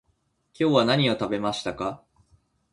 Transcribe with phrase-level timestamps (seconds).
[0.59, 2.01] 今日は何を食べましたか？